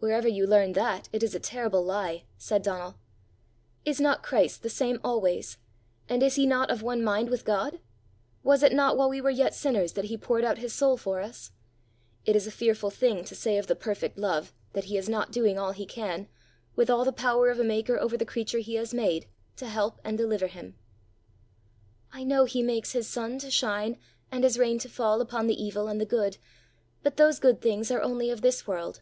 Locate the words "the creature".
18.18-18.58